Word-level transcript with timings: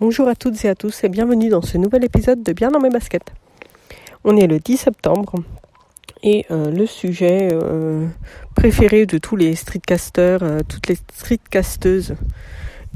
Bonjour 0.00 0.28
à 0.28 0.34
toutes 0.34 0.64
et 0.64 0.68
à 0.70 0.74
tous 0.74 1.04
et 1.04 1.10
bienvenue 1.10 1.50
dans 1.50 1.60
ce 1.60 1.76
nouvel 1.76 2.02
épisode 2.06 2.42
de 2.42 2.54
Bien 2.54 2.70
dans 2.70 2.80
mes 2.80 2.88
baskets. 2.88 3.34
On 4.24 4.34
est 4.34 4.46
le 4.46 4.58
10 4.58 4.78
septembre 4.78 5.34
et 6.22 6.46
euh, 6.50 6.70
le 6.70 6.86
sujet 6.86 7.50
euh, 7.52 8.06
préféré 8.56 9.04
de 9.04 9.18
tous 9.18 9.36
les 9.36 9.54
streetcasters, 9.54 10.42
euh, 10.42 10.60
toutes 10.66 10.86
les 10.86 10.96
streetcasteuses 11.12 12.14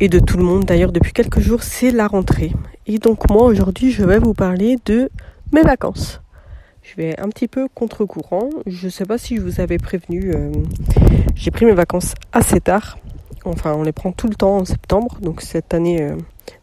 et 0.00 0.08
de 0.08 0.18
tout 0.18 0.38
le 0.38 0.44
monde 0.44 0.64
d'ailleurs 0.64 0.92
depuis 0.92 1.12
quelques 1.12 1.40
jours, 1.40 1.62
c'est 1.62 1.90
la 1.90 2.06
rentrée. 2.06 2.54
Et 2.86 2.96
donc 2.96 3.28
moi 3.28 3.44
aujourd'hui 3.44 3.90
je 3.90 4.02
vais 4.02 4.18
vous 4.18 4.32
parler 4.32 4.78
de 4.86 5.10
mes 5.52 5.60
vacances. 5.60 6.22
Je 6.80 6.96
vais 6.96 7.20
un 7.20 7.28
petit 7.28 7.48
peu 7.48 7.68
contre-courant. 7.74 8.48
Je 8.64 8.86
ne 8.86 8.90
sais 8.90 9.04
pas 9.04 9.18
si 9.18 9.36
je 9.36 9.42
vous 9.42 9.60
avais 9.60 9.76
prévenu. 9.76 10.32
J'ai 11.34 11.50
pris 11.50 11.66
mes 11.66 11.74
vacances 11.74 12.14
assez 12.32 12.60
tard. 12.60 12.96
Enfin, 13.44 13.74
on 13.74 13.82
les 13.82 13.92
prend 13.92 14.12
tout 14.12 14.28
le 14.28 14.34
temps 14.34 14.58
en 14.58 14.64
septembre. 14.64 15.18
Donc 15.20 15.42
cette 15.42 15.74
année, 15.74 16.10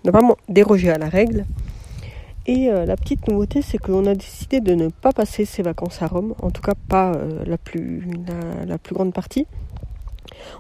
n'a 0.04 0.12
pas 0.12 0.22
dérogé 0.50 0.90
à 0.90 0.98
la 0.98 1.10
règle. 1.10 1.46
Et 2.48 2.70
euh, 2.70 2.86
la 2.86 2.96
petite 2.96 3.28
nouveauté, 3.28 3.62
c'est 3.62 3.78
qu'on 3.78 4.06
a 4.08 4.16
décidé 4.16 4.62
de 4.62 4.74
ne 4.74 4.88
pas 4.88 5.12
passer 5.12 5.46
ses 5.46 5.62
vacances 5.62 6.02
à 6.02 6.08
Rome, 6.08 6.34
en 6.42 6.50
tout 6.50 6.62
cas 6.62 6.74
pas 6.88 7.14
euh, 7.14 7.44
la, 7.46 7.58
plus, 7.58 8.04
la, 8.66 8.78
plus 8.80 8.96
grande 8.96 9.14
partie. 9.14 9.46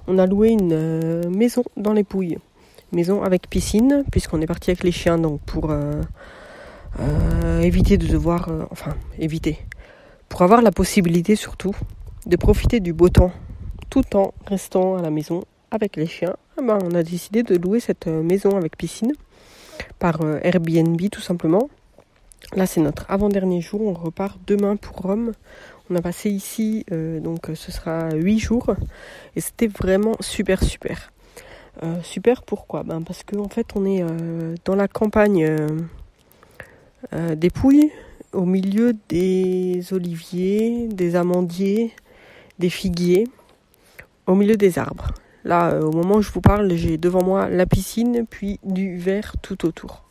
On 0.07 0.19
a 0.19 0.27
loué 0.27 0.49
une 0.49 0.73
euh, 0.73 1.29
maison 1.29 1.63
dans 1.77 1.93
les 1.93 2.03
Pouilles, 2.03 2.37
maison 2.91 3.23
avec 3.23 3.49
piscine, 3.49 4.03
puisqu'on 4.11 4.41
est 4.41 4.47
parti 4.47 4.69
avec 4.69 4.83
les 4.83 4.91
chiens, 4.91 5.17
donc 5.17 5.39
pour 5.41 5.73
éviter 7.61 7.97
de 7.97 8.05
devoir, 8.05 8.49
enfin 8.69 8.95
éviter, 9.17 9.57
pour 10.29 10.41
avoir 10.41 10.61
la 10.61 10.71
possibilité 10.71 11.35
surtout 11.35 11.73
de 12.25 12.35
profiter 12.35 12.79
du 12.79 12.93
beau 12.93 13.09
temps, 13.09 13.31
tout 13.89 14.15
en 14.15 14.33
restant 14.45 14.97
à 14.97 15.01
la 15.01 15.09
maison 15.09 15.43
avec 15.71 15.95
les 15.95 16.05
chiens. 16.05 16.35
Eh 16.59 16.65
ben, 16.65 16.77
on 16.83 16.93
a 16.93 17.01
décidé 17.01 17.43
de 17.43 17.55
louer 17.55 17.79
cette 17.79 18.07
maison 18.07 18.55
avec 18.57 18.77
piscine 18.77 19.13
par 19.99 20.21
euh, 20.21 20.39
Airbnb 20.43 20.99
tout 21.09 21.21
simplement. 21.21 21.69
Là 22.55 22.65
c'est 22.65 22.81
notre 22.81 23.05
avant-dernier 23.09 23.61
jour, 23.61 23.81
on 23.81 23.93
repart 23.93 24.37
demain 24.45 24.75
pour 24.75 24.97
Rome. 24.97 25.31
On 25.89 25.95
a 25.95 26.01
passé 26.01 26.29
ici, 26.29 26.85
euh, 26.91 27.19
donc 27.19 27.49
ce 27.53 27.71
sera 27.71 28.11
8 28.11 28.39
jours 28.39 28.75
et 29.35 29.41
c'était 29.41 29.67
vraiment 29.67 30.15
super 30.19 30.63
super. 30.63 31.11
Euh, 31.83 32.01
super 32.03 32.43
pourquoi? 32.43 32.83
Ben 32.83 33.01
Parce 33.01 33.23
qu'en 33.23 33.39
en 33.39 33.49
fait 33.49 33.67
on 33.75 33.85
est 33.85 34.03
dans 34.65 34.75
la 34.75 34.87
campagne 34.87 35.47
des 37.13 37.49
Pouilles, 37.49 37.91
au 38.33 38.45
milieu 38.45 38.93
des 39.09 39.81
oliviers, 39.91 40.87
des 40.87 41.15
amandiers, 41.15 41.93
des 42.59 42.69
figuiers, 42.69 43.27
au 44.27 44.35
milieu 44.35 44.55
des 44.55 44.77
arbres. 44.77 45.13
Là, 45.43 45.71
euh, 45.71 45.81
au 45.81 45.91
moment 45.91 46.15
où 46.15 46.21
je 46.21 46.31
vous 46.31 46.41
parle, 46.41 46.71
j'ai 46.75 46.97
devant 46.97 47.23
moi 47.23 47.49
la 47.49 47.65
piscine, 47.65 48.25
puis 48.29 48.59
du 48.63 48.97
verre 48.97 49.33
tout 49.41 49.65
autour. 49.65 50.03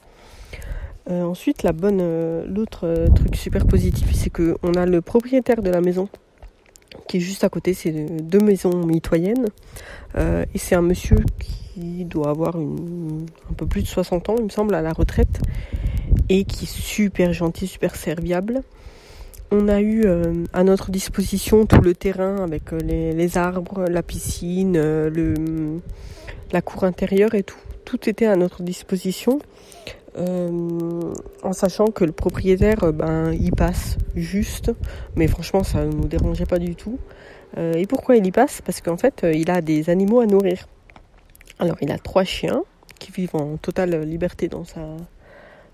Euh, 1.11 1.23
ensuite, 1.23 1.63
la 1.63 1.73
bonne, 1.73 2.01
euh, 2.01 2.45
l'autre 2.47 3.07
truc 3.15 3.37
super 3.37 3.67
positif, 3.67 4.09
c'est 4.15 4.31
que 4.31 4.57
on 4.63 4.75
a 4.75 4.87
le 4.87 5.01
propriétaire 5.01 5.63
de 5.63 5.71
la 5.71 5.81
maison 5.81 6.09
qui 7.07 7.19
est 7.19 7.21
juste 7.21 7.45
à 7.45 7.49
côté. 7.49 7.75
C'est 7.75 7.93
deux 7.93 8.41
maisons 8.41 8.85
mitoyennes, 8.85 9.47
et 10.17 10.59
c'est 10.59 10.75
un 10.75 10.83
monsieur 10.83 11.19
qui 11.39 12.05
doit 12.05 12.31
avoir 12.31 12.57
un 12.57 13.55
peu 13.57 13.67
plus 13.67 13.83
de 13.83 13.87
60 13.87 14.29
ans, 14.29 14.35
il 14.39 14.45
me 14.45 14.49
semble, 14.49 14.75
à 14.75 14.83
la 14.83 14.93
retraite, 14.93 15.41
et 16.29 16.45
qui 16.45 16.65
est 16.65 16.73
super 16.73 17.33
gentil, 17.33 17.67
super 17.69 17.95
serviable. 17.95 18.63
On 19.53 19.67
a 19.67 19.81
eu 19.81 20.05
euh, 20.05 20.45
à 20.53 20.63
notre 20.63 20.93
disposition 20.93 21.67
tout 21.67 21.81
le 21.81 21.93
terrain 21.93 22.37
avec 22.37 22.73
euh, 22.73 22.79
les, 22.79 23.37
arbres, 23.37 23.85
la 23.89 24.05
piscine, 24.05 24.77
euh, 24.77 25.11
le, 25.11 25.81
la 26.53 26.63
cour 26.63 26.85
intérieure 26.85 27.35
et 27.35 27.43
tout. 27.43 27.59
Tout 27.85 28.09
était 28.09 28.27
à 28.27 28.37
notre 28.37 28.63
disposition. 28.63 29.41
en 30.17 31.53
sachant 31.53 31.87
que 31.87 32.05
le 32.05 32.13
propriétaire, 32.13 32.93
ben, 32.93 33.33
il 33.33 33.51
passe 33.51 33.99
juste, 34.15 34.71
mais 35.17 35.27
franchement, 35.27 35.65
ça 35.65 35.85
ne 35.85 35.93
nous 35.93 36.07
dérangeait 36.07 36.47
pas 36.47 36.59
du 36.59 36.77
tout. 36.77 36.99
et 37.57 37.87
pourquoi 37.89 38.17
il 38.17 38.27
y 38.27 38.31
passe? 38.31 38.61
Parce 38.61 38.81
qu'en 38.81 38.97
fait, 38.97 39.27
il 39.35 39.51
a 39.51 39.61
des 39.63 39.91
animaux 39.91 40.21
à 40.21 40.27
nourrir. 40.27 40.69
Alors, 41.59 41.77
il 41.81 41.91
a 41.91 41.99
trois 41.99 42.25
chiens 42.25 42.63
qui 43.01 43.11
vivent 43.11 43.35
en 43.35 43.57
totale 43.57 44.03
liberté 44.05 44.47
dans 44.47 44.65
sa, 44.65 44.83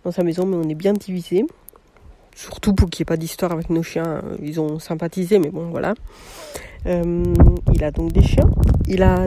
dans 0.04 0.12
sa 0.12 0.22
maison, 0.22 0.46
mais 0.46 0.56
on 0.56 0.68
est 0.68 0.74
bien 0.74 0.94
divisés 0.94 1.44
surtout 2.36 2.74
pour 2.74 2.88
qu'il 2.90 3.02
n'y 3.02 3.04
ait 3.06 3.12
pas 3.12 3.16
d'histoire 3.16 3.50
avec 3.50 3.70
nos 3.70 3.82
chiens. 3.82 4.22
Ils 4.40 4.60
ont 4.60 4.78
sympathisé, 4.78 5.40
mais 5.40 5.50
bon, 5.50 5.70
voilà. 5.70 5.94
Euh, 6.86 7.24
il 7.74 7.82
a 7.82 7.90
donc 7.90 8.12
des 8.12 8.22
chiens. 8.22 8.48
Il 8.86 9.02
a 9.02 9.26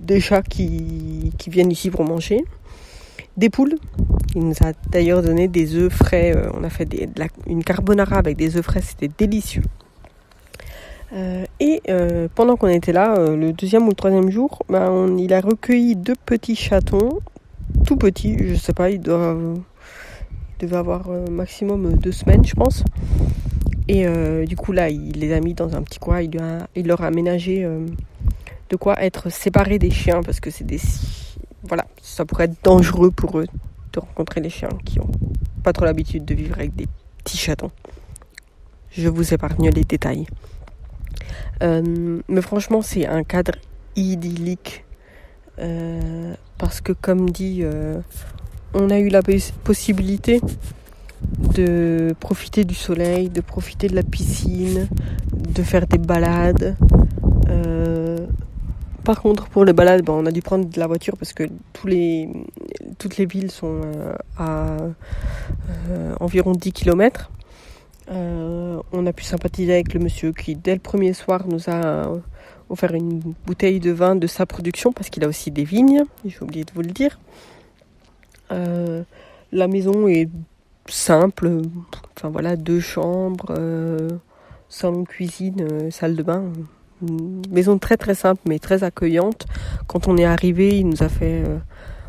des 0.00 0.20
chats 0.20 0.42
qui, 0.42 1.32
viennent 1.48 1.72
ici 1.72 1.90
pour 1.90 2.04
manger. 2.04 2.44
Des 3.36 3.50
poules. 3.50 3.74
Il 4.34 4.46
nous 4.46 4.54
a 4.62 4.72
d'ailleurs 4.88 5.22
donné 5.22 5.48
des 5.48 5.74
œufs 5.74 5.92
frais. 5.92 6.32
Euh, 6.34 6.48
on 6.54 6.64
a 6.64 6.70
fait 6.70 6.88
une 7.46 7.64
carbonara 7.64 8.16
avec 8.16 8.36
des 8.36 8.56
œufs 8.56 8.64
frais. 8.64 8.80
C'était 8.80 9.10
délicieux. 9.18 9.64
Euh, 11.12 11.44
et 11.60 11.82
pendant 12.34 12.56
qu'on 12.56 12.68
était 12.68 12.92
là, 12.92 13.16
le 13.34 13.52
deuxième 13.52 13.84
ou 13.84 13.90
le 13.90 13.94
troisième 13.94 14.30
jour, 14.30 14.62
ben, 14.68 15.16
il 15.18 15.32
a 15.34 15.40
recueilli 15.40 15.96
deux 15.96 16.16
petits 16.24 16.56
chatons, 16.56 17.18
tout 17.84 17.96
petits, 17.96 18.36
je 18.38 18.54
sais 18.54 18.72
pas, 18.72 18.90
ils 18.90 19.00
doivent 19.00 19.58
devait 20.58 20.76
avoir 20.76 21.08
euh, 21.08 21.26
maximum 21.26 21.86
euh, 21.86 21.96
deux 21.96 22.12
semaines, 22.12 22.44
je 22.44 22.54
pense. 22.54 22.84
Et 23.88 24.06
euh, 24.06 24.44
du 24.46 24.56
coup, 24.56 24.72
là, 24.72 24.88
il 24.88 25.20
les 25.20 25.32
a 25.32 25.40
mis 25.40 25.54
dans 25.54 25.76
un 25.76 25.82
petit 25.82 25.98
coin. 25.98 26.20
Il, 26.20 26.86
leur 26.86 27.02
a 27.02 27.06
aménagé 27.06 27.64
de 28.68 28.76
quoi 28.76 29.00
être 29.00 29.30
séparés 29.30 29.78
des 29.78 29.90
chiens 29.90 30.22
parce 30.22 30.40
que 30.40 30.50
c'est 30.50 30.64
des. 30.64 30.80
Voilà, 31.62 31.86
ça 32.02 32.24
pourrait 32.24 32.44
être 32.46 32.56
dangereux 32.64 33.12
pour 33.12 33.38
eux 33.38 33.46
de 33.92 34.00
rencontrer 34.00 34.40
les 34.40 34.50
chiens 34.50 34.70
qui 34.84 34.98
ont 34.98 35.10
pas 35.62 35.72
trop 35.72 35.84
l'habitude 35.84 36.24
de 36.24 36.34
vivre 36.34 36.56
avec 36.56 36.74
des 36.74 36.88
petits 37.22 37.36
chatons. 37.36 37.70
Je 38.90 39.08
vous 39.08 39.32
épargne 39.32 39.70
les 39.70 39.84
détails. 39.84 40.26
mais 41.62 42.42
franchement, 42.42 42.82
c'est 42.82 43.06
un 43.06 43.22
cadre 43.22 43.52
idyllique. 43.94 44.84
parce 46.58 46.80
que, 46.80 46.90
comme 46.90 47.30
dit 47.30 47.62
on 48.76 48.90
a 48.90 48.98
eu 48.98 49.08
la 49.08 49.22
possibilité 49.64 50.40
de 51.54 52.14
profiter 52.20 52.64
du 52.64 52.74
soleil, 52.74 53.30
de 53.30 53.40
profiter 53.40 53.88
de 53.88 53.94
la 53.94 54.02
piscine, 54.02 54.88
de 55.32 55.62
faire 55.62 55.86
des 55.86 55.98
balades. 55.98 56.76
Euh, 57.48 58.26
par 59.02 59.22
contre, 59.22 59.48
pour 59.48 59.64
les 59.64 59.72
balades, 59.72 60.04
ben, 60.04 60.12
on 60.12 60.26
a 60.26 60.30
dû 60.30 60.42
prendre 60.42 60.68
de 60.68 60.78
la 60.78 60.86
voiture 60.86 61.16
parce 61.16 61.32
que 61.32 61.44
toutes 61.72 63.16
les 63.16 63.26
villes 63.26 63.50
sont 63.50 63.80
euh, 63.84 64.12
à 64.36 64.76
euh, 65.88 66.14
environ 66.20 66.52
10 66.52 66.72
km. 66.72 67.30
on 68.08 69.06
a 69.06 69.12
pu 69.12 69.24
sympathiser 69.24 69.72
avec 69.72 69.94
le 69.94 70.00
monsieur 70.00 70.32
qui, 70.32 70.54
dès 70.54 70.74
le 70.74 70.80
premier 70.80 71.14
soir, 71.14 71.46
nous 71.48 71.70
a 71.70 72.12
offert 72.68 72.92
une 72.92 73.20
bouteille 73.46 73.80
de 73.80 73.92
vin 73.92 74.16
de 74.16 74.26
sa 74.26 74.44
production 74.44 74.92
parce 74.92 75.08
qu'il 75.08 75.24
a 75.24 75.28
aussi 75.28 75.50
des 75.50 75.64
vignes, 75.64 76.02
j'ai 76.26 76.42
oublié 76.42 76.64
de 76.64 76.72
vous 76.74 76.82
le 76.82 76.90
dire. 76.90 77.18
Euh, 78.52 79.02
la 79.52 79.68
maison 79.68 80.08
est 80.08 80.28
simple, 80.88 81.62
enfin 82.16 82.28
voilà, 82.28 82.56
deux 82.56 82.80
chambres, 82.80 83.54
euh, 83.56 84.10
salon, 84.68 85.04
cuisine, 85.04 85.60
euh, 85.60 85.90
salle 85.90 86.16
de 86.16 86.22
bain. 86.22 86.44
Maison 87.50 87.78
très 87.78 87.96
très 87.96 88.14
simple 88.14 88.40
mais 88.46 88.58
très 88.58 88.82
accueillante. 88.82 89.46
Quand 89.86 90.08
on 90.08 90.16
est 90.16 90.24
arrivé, 90.24 90.78
il 90.78 90.88
nous 90.88 91.02
a 91.02 91.08
fait, 91.08 91.44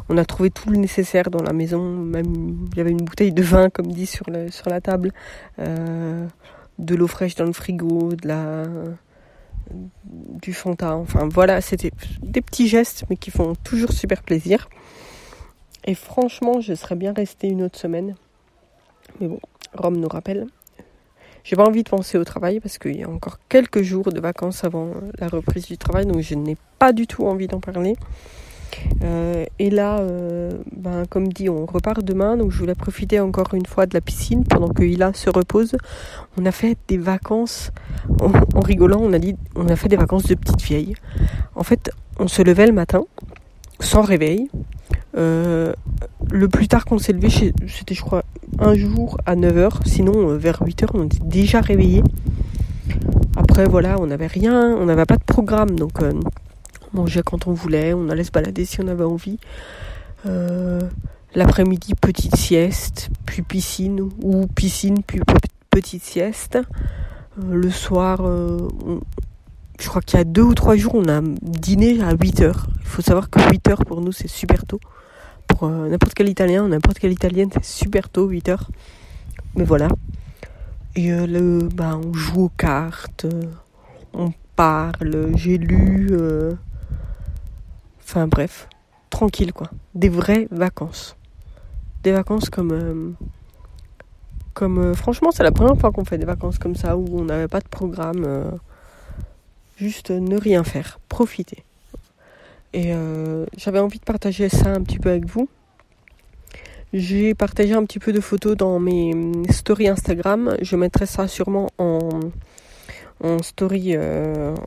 on 0.07 0.17
a 0.17 0.23
trouvé 0.23 0.49
tout 0.49 0.69
le 0.69 0.77
nécessaire 0.77 1.29
dans 1.29 1.43
la 1.43 1.51
maison. 1.51 1.83
Même 1.83 2.67
il 2.71 2.77
y 2.77 2.81
avait 2.81 2.91
une 2.91 3.03
bouteille 3.03 3.33
de 3.33 3.43
vin 3.43 3.69
comme 3.69 3.87
dit 3.87 4.05
sur 4.05 4.29
le, 4.29 4.49
sur 4.49 4.69
la 4.69 4.79
table, 4.79 5.11
de 5.57 6.95
l'eau 6.95 7.07
fraîche 7.07 7.35
dans 7.35 7.45
le 7.45 7.53
frigo, 7.53 8.13
de 8.13 8.27
la 8.27 8.63
du 9.71 10.53
Fanta. 10.53 10.95
Enfin 10.95 11.27
voilà, 11.29 11.59
c'était 11.59 11.91
des 12.21 12.41
petits 12.41 12.69
gestes 12.69 13.03
mais 13.09 13.17
qui 13.17 13.31
font 13.31 13.55
toujours 13.55 13.91
super 13.91 14.23
plaisir. 14.23 14.69
Et 15.87 15.95
franchement, 15.95 16.59
je 16.59 16.73
serais 16.73 16.95
bien 16.95 17.13
restée 17.13 17.47
une 17.47 17.63
autre 17.63 17.79
semaine. 17.79 18.15
Mais 19.19 19.27
bon, 19.27 19.39
Rome 19.73 19.97
nous 19.97 20.09
rappelle. 20.09 20.45
J'ai 21.45 21.55
pas 21.55 21.63
envie 21.63 21.83
de 21.83 21.89
penser 21.89 22.17
au 22.17 22.25
travail 22.25 22.59
parce 22.59 22.77
qu'il 22.77 22.97
y 22.97 23.03
a 23.03 23.09
encore 23.09 23.39
quelques 23.47 23.81
jours 23.81 24.11
de 24.11 24.19
vacances 24.19 24.65
avant 24.65 24.91
la 25.17 25.29
reprise 25.29 25.65
du 25.65 25.77
travail, 25.77 26.05
donc 26.05 26.19
je 26.19 26.35
n'ai 26.35 26.57
pas 26.77 26.91
du 26.91 27.07
tout 27.07 27.25
envie 27.25 27.47
d'en 27.47 27.61
parler. 27.61 27.95
Euh, 29.01 29.45
et 29.59 29.69
là, 29.69 29.99
euh, 29.99 30.51
ben, 30.75 31.05
comme 31.09 31.31
dit, 31.31 31.47
on 31.47 31.65
repart 31.65 32.03
demain, 32.03 32.35
donc 32.35 32.51
je 32.51 32.59
voulais 32.59 32.75
profiter 32.75 33.21
encore 33.21 33.53
une 33.53 33.65
fois 33.65 33.85
de 33.85 33.93
la 33.93 34.01
piscine 34.01 34.43
pendant 34.43 34.67
que 34.67 34.83
Hila 34.83 35.13
se 35.13 35.29
repose. 35.29 35.77
On 36.37 36.45
a 36.45 36.51
fait 36.51 36.77
des 36.89 36.97
vacances, 36.97 37.71
en, 38.19 38.31
en 38.55 38.59
rigolant, 38.59 38.99
on 39.01 39.13
a 39.13 39.19
dit, 39.19 39.37
on 39.55 39.69
a 39.69 39.77
fait 39.77 39.87
des 39.87 39.95
vacances 39.95 40.25
de 40.25 40.35
petite 40.35 40.61
vieille. 40.61 40.95
En 41.55 41.63
fait, 41.63 41.91
on 42.19 42.27
se 42.27 42.41
levait 42.41 42.67
le 42.67 42.73
matin, 42.73 43.05
sans 43.79 44.01
réveil, 44.01 44.49
euh, 45.17 45.73
le 46.31 46.47
plus 46.47 46.67
tard 46.67 46.85
qu'on 46.85 46.99
s'est 46.99 47.13
levé, 47.13 47.29
c'était 47.29 47.95
je 47.95 48.01
crois 48.01 48.23
un 48.59 48.75
jour 48.75 49.17
à 49.25 49.35
9h, 49.35 49.85
sinon 49.85 50.29
euh, 50.29 50.37
vers 50.37 50.61
8h 50.61 50.89
on 50.93 51.05
était 51.05 51.19
déjà 51.23 51.59
réveillé. 51.59 52.03
Après 53.35 53.65
voilà, 53.65 53.99
on 53.99 54.07
n'avait 54.07 54.27
rien, 54.27 54.75
on 54.75 54.85
n'avait 54.85 55.05
pas 55.05 55.17
de 55.17 55.23
programme, 55.23 55.71
donc 55.71 56.01
euh, 56.01 56.13
on 56.93 56.97
mangeait 57.01 57.23
quand 57.25 57.47
on 57.47 57.53
voulait, 57.53 57.93
on 57.93 58.09
allait 58.09 58.23
se 58.23 58.31
balader 58.31 58.65
si 58.65 58.79
on 58.81 58.87
avait 58.87 59.03
envie. 59.03 59.39
L'après-midi, 61.35 61.93
petite 62.01 62.35
sieste, 62.35 63.09
puis 63.25 63.43
piscine, 63.43 64.01
ou 64.01 64.47
piscine, 64.47 65.03
puis 65.03 65.21
petite 65.69 66.03
sieste. 66.03 66.57
le 67.37 67.69
soir, 67.69 68.21
je 69.79 69.87
crois 69.87 70.01
qu'il 70.01 70.17
y 70.17 70.21
a 70.21 70.25
deux 70.25 70.41
ou 70.41 70.53
trois 70.53 70.75
jours, 70.75 70.95
on 70.95 71.07
a 71.07 71.21
dîné 71.21 72.01
à 72.01 72.13
8 72.13 72.41
heures. 72.41 72.67
Il 72.81 72.87
faut 72.87 73.01
savoir 73.01 73.29
que 73.29 73.39
8 73.39 73.67
heures 73.69 73.85
pour 73.85 74.01
nous, 74.01 74.11
c'est 74.11 74.27
super 74.27 74.65
tôt. 74.65 74.79
Pour 75.47 75.69
n'importe 75.69 76.13
quel 76.13 76.29
Italien, 76.29 76.67
n'importe 76.67 76.99
quelle 76.99 77.11
Italienne, 77.11 77.49
c'est 77.53 77.63
super 77.63 78.09
tôt, 78.09 78.27
8 78.27 78.49
heures. 78.49 78.69
Mais 79.55 79.63
voilà. 79.63 79.87
Et 80.95 81.09
le, 81.09 81.69
bah, 81.73 81.99
on 82.03 82.13
joue 82.13 82.45
aux 82.45 82.49
cartes, 82.49 83.27
on 84.13 84.33
parle, 84.55 85.31
j'ai 85.35 85.57
lu. 85.57 86.09
Enfin 88.03 88.27
bref, 88.27 88.69
tranquille 89.09 89.51
quoi. 89.51 89.69
Des 89.93 90.09
vraies 90.09 90.47
vacances. 90.49 91.17
Des 92.03 92.13
vacances 92.13 92.49
comme... 92.49 92.71
Euh, 92.71 93.11
comme 94.53 94.79
euh, 94.79 94.93
franchement, 94.95 95.29
c'est 95.31 95.43
la 95.43 95.51
première 95.51 95.77
fois 95.77 95.91
qu'on 95.91 96.05
fait 96.05 96.17
des 96.17 96.25
vacances 96.25 96.57
comme 96.57 96.75
ça 96.75 96.97
où 96.97 97.05
on 97.19 97.25
n'avait 97.25 97.49
pas 97.49 97.59
de 97.59 97.67
programme. 97.67 98.59
Euh, 99.77 99.83
juste 99.83 100.11
ne 100.11 100.37
rien 100.37 100.63
faire, 100.63 100.99
profiter. 101.09 101.63
Et 102.73 102.91
j'avais 103.57 103.79
envie 103.79 103.97
de 103.97 104.03
partager 104.03 104.49
ça 104.49 104.69
un 104.69 104.83
petit 104.83 104.99
peu 104.99 105.09
avec 105.09 105.25
vous. 105.25 105.49
J'ai 106.93 107.33
partagé 107.33 107.73
un 107.73 107.83
petit 107.85 107.97
peu 107.97 108.13
de 108.13 108.19
photos 108.19 108.55
dans 108.55 108.79
mes 108.79 109.13
stories 109.49 109.87
Instagram. 109.87 110.55
Je 110.61 110.75
mettrai 110.75 111.05
ça 111.05 111.27
sûrement 111.27 111.69
en, 111.79 112.09
en 113.23 113.41
story 113.41 113.95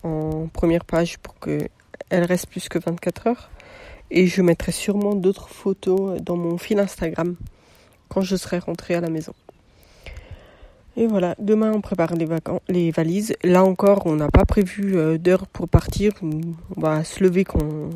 en 0.02 0.48
première 0.52 0.84
page 0.84 1.18
pour 1.18 1.38
que 1.38 1.68
elle 2.08 2.24
reste 2.24 2.48
plus 2.48 2.68
que 2.68 2.78
24 2.78 3.26
heures. 3.28 3.50
Et 4.10 4.26
je 4.26 4.42
mettrai 4.42 4.72
sûrement 4.72 5.14
d'autres 5.14 5.48
photos 5.48 6.20
dans 6.20 6.36
mon 6.36 6.58
fil 6.58 6.80
Instagram 6.80 7.36
quand 8.08 8.22
je 8.22 8.34
serai 8.34 8.58
rentrée 8.58 8.94
à 8.94 9.00
la 9.00 9.10
maison. 9.10 9.34
Et 11.00 11.06
voilà, 11.06 11.34
demain 11.38 11.72
on 11.74 11.80
prépare 11.80 12.12
les, 12.68 12.90
valises. 12.90 13.32
Là 13.42 13.64
encore, 13.64 14.02
on 14.04 14.16
n'a 14.16 14.28
pas 14.28 14.44
prévu 14.44 14.98
euh, 14.98 15.16
d'heure 15.16 15.46
pour 15.46 15.66
partir. 15.66 16.12
On 16.22 16.42
va 16.76 17.04
se 17.04 17.24
lever 17.24 17.42
quand, 17.44 17.88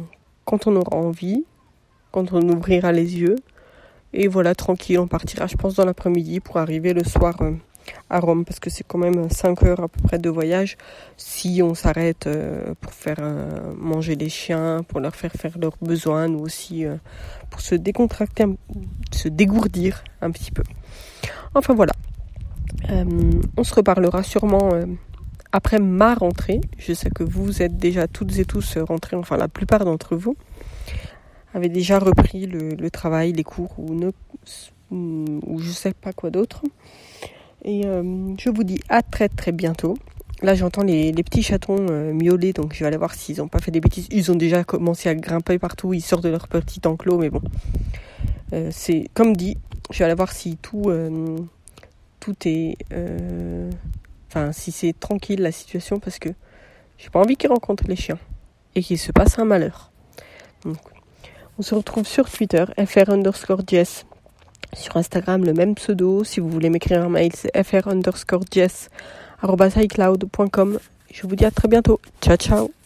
quand 0.46 0.66
on 0.66 0.74
aura 0.74 0.96
envie, 0.96 1.44
quand 2.12 2.32
on 2.32 2.40
ouvrira 2.48 2.92
les 2.92 3.18
yeux. 3.18 3.36
Et 4.14 4.26
voilà, 4.26 4.54
tranquille, 4.54 4.98
on 4.98 5.06
partira, 5.06 5.46
je 5.46 5.56
pense, 5.56 5.74
dans 5.74 5.84
l'après-midi 5.84 6.40
pour 6.40 6.56
arriver 6.56 6.94
le 6.94 7.04
soir 7.04 7.34
euh, 7.42 7.50
à 8.08 8.20
Rome 8.20 8.46
parce 8.46 8.58
que 8.58 8.70
c'est 8.70 8.84
quand 8.84 8.96
même 8.96 9.28
5 9.28 9.62
heures 9.64 9.80
à 9.80 9.88
peu 9.88 10.00
près 10.00 10.18
de 10.18 10.30
voyage 10.30 10.78
si 11.18 11.60
on 11.62 11.74
s'arrête 11.74 12.26
euh, 12.26 12.72
pour 12.80 12.94
faire 12.94 13.20
manger 13.76 14.14
les 14.14 14.30
chiens, 14.30 14.82
pour 14.82 15.00
leur 15.00 15.14
faire 15.14 15.32
faire 15.32 15.58
leurs 15.58 15.76
besoins, 15.82 16.28
nous 16.28 16.38
aussi 16.38 16.86
pour 17.50 17.60
se 17.60 17.74
décontracter, 17.74 18.46
se 19.12 19.28
dégourdir 19.28 20.02
un 20.22 20.30
petit 20.30 20.52
peu. 20.52 20.62
Enfin 21.54 21.74
voilà. 21.74 21.92
On 22.88 23.64
se 23.64 23.74
reparlera 23.74 24.22
sûrement 24.22 24.70
après 25.52 25.78
ma 25.78 26.14
rentrée. 26.14 26.60
Je 26.78 26.92
sais 26.92 27.10
que 27.10 27.22
vous 27.22 27.62
êtes 27.62 27.76
déjà 27.76 28.08
toutes 28.08 28.38
et 28.38 28.44
tous 28.44 28.78
rentrés, 28.78 29.16
enfin 29.16 29.36
la 29.36 29.48
plupart 29.48 29.84
d'entre 29.84 30.16
vous 30.16 30.36
avez 31.54 31.68
déjà 31.68 31.98
repris 31.98 32.46
le, 32.46 32.90
travail, 32.90 33.32
les 33.32 33.44
cours 33.44 33.74
ou, 33.78 33.94
ne, 33.94 34.10
ou 34.90 35.58
je 35.58 35.70
sais 35.70 35.94
pas 35.94 36.12
quoi 36.12 36.30
d'autre. 36.30 36.62
Et 37.64 37.86
euh, 37.86 38.34
je 38.38 38.50
vous 38.50 38.64
dis 38.64 38.80
à 38.88 39.02
très 39.02 39.28
très 39.28 39.52
bientôt. 39.52 39.96
Là, 40.42 40.54
j'entends 40.54 40.82
les, 40.82 41.12
petits 41.12 41.42
chatons 41.42 41.86
euh, 41.90 42.12
miauler, 42.12 42.52
donc 42.52 42.74
je 42.74 42.80
vais 42.80 42.86
aller 42.86 42.96
voir 42.96 43.14
s'ils 43.14 43.38
n'ont 43.38 43.48
pas 43.48 43.60
fait 43.60 43.70
des 43.70 43.80
bêtises. 43.80 44.08
Ils 44.10 44.30
ont 44.30 44.34
déjà 44.34 44.64
commencé 44.64 45.08
à 45.08 45.14
grimper 45.14 45.58
partout, 45.58 45.94
ils 45.94 46.02
sortent 46.02 46.24
de 46.24 46.28
leur 46.28 46.48
petit 46.48 46.80
enclos, 46.84 47.18
mais 47.18 47.30
bon. 47.30 47.40
Euh, 48.52 48.68
c'est 48.70 49.08
comme 49.14 49.34
dit, 49.36 49.56
je 49.90 50.00
vais 50.00 50.04
aller 50.04 50.14
voir 50.14 50.32
si 50.32 50.56
tout, 50.56 50.90
tout 52.24 52.36
est. 52.46 52.76
Enfin, 54.28 54.52
si 54.52 54.72
c'est 54.72 54.98
tranquille 54.98 55.40
la 55.40 55.52
situation, 55.52 55.98
parce 56.00 56.18
que 56.18 56.30
j'ai 56.98 57.10
pas 57.10 57.20
envie 57.20 57.36
qu'ils 57.36 57.50
rencontrent 57.50 57.84
les 57.86 57.96
chiens 57.96 58.18
et 58.74 58.82
qu'il 58.82 58.98
se 58.98 59.12
passe 59.12 59.38
un 59.38 59.44
malheur. 59.44 59.90
Donc, 60.64 60.78
on 61.58 61.62
se 61.62 61.74
retrouve 61.74 62.06
sur 62.06 62.28
Twitter, 62.28 62.64
fr 62.86 63.10
underscore 63.10 63.62
jess 63.66 64.06
sur 64.72 64.96
Instagram, 64.96 65.44
le 65.44 65.52
même 65.52 65.74
pseudo. 65.76 66.24
Si 66.24 66.40
vous 66.40 66.48
voulez 66.48 66.70
m'écrire 66.70 67.04
un 67.04 67.08
mail, 67.08 67.32
c'est 67.34 67.62
fr 67.62 67.88
underscore 67.88 68.42
jess 68.52 68.88
Je 69.42 71.26
vous 71.26 71.36
dis 71.36 71.44
à 71.44 71.50
très 71.50 71.68
bientôt. 71.68 72.00
Ciao, 72.20 72.36
ciao. 72.36 72.83